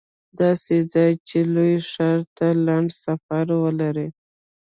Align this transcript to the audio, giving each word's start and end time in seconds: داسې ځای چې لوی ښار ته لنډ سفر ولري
داسې 0.39 0.75
ځای 0.93 1.11
چې 1.27 1.39
لوی 1.53 1.75
ښار 1.89 2.19
ته 2.37 2.47
لنډ 2.67 2.89
سفر 3.03 3.45
ولري 3.63 4.07